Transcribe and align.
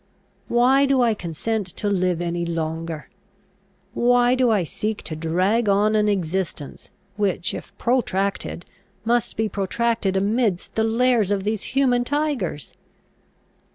Why 0.47 0.87
do 0.87 1.03
I 1.03 1.13
consent 1.13 1.67
to 1.77 1.87
live 1.87 2.21
any 2.21 2.43
longer? 2.43 3.07
Why 3.93 4.33
do 4.33 4.49
I 4.49 4.63
seek 4.63 5.03
to 5.03 5.15
drag 5.15 5.69
on 5.69 5.95
an 5.95 6.07
existence, 6.09 6.89
which, 7.17 7.53
if 7.53 7.71
protracted, 7.77 8.65
must 9.05 9.37
be 9.37 9.47
protracted 9.47 10.17
amidst 10.17 10.73
the 10.73 10.83
lairs 10.83 11.29
of 11.29 11.43
these 11.43 11.61
human 11.77 12.03
tigers?" 12.03 12.73